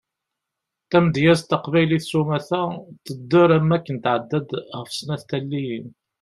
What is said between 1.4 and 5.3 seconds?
taqbaylit sumata tedder am waken tɛedda-d ɣef snat n